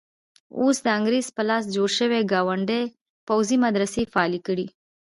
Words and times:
اوس 0.59 0.77
د 0.85 0.87
انګریز 0.97 1.27
په 1.35 1.41
لاس 1.49 1.63
جوړ 1.75 1.89
کړي 1.99 2.21
ګاونډي 2.31 2.83
پوځي 3.27 3.57
مدرسې 3.65 4.01
فعالې 4.13 4.39
کړي. 4.47 4.67